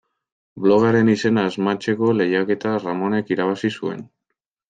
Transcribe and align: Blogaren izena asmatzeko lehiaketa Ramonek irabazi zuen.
Blogaren 0.65 1.11
izena 1.15 1.43
asmatzeko 1.49 2.09
lehiaketa 2.21 2.73
Ramonek 2.87 3.29
irabazi 3.35 3.71
zuen. 3.81 4.05